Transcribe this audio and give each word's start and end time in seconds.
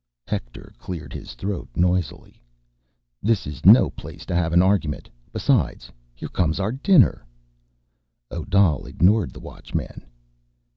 Hector 0.25 0.73
cleared 0.79 1.13
his 1.13 1.35
throat 1.35 1.69
noisily. 1.75 2.41
"This 3.21 3.45
is 3.45 3.67
no 3.67 3.91
place 3.91 4.25
to 4.25 4.33
have 4.35 4.51
an 4.51 4.63
argument... 4.63 5.11
besides, 5.31 5.91
here 6.15 6.27
comes 6.29 6.59
our 6.59 6.71
dinner." 6.71 7.23
Odal 8.31 8.87
ignored 8.87 9.29
the 9.31 9.39
Watchman. 9.39 10.03